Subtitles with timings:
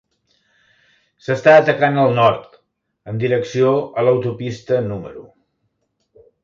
[1.25, 2.57] S'està atacant el nord,
[3.13, 5.29] en direcció a l'autopista número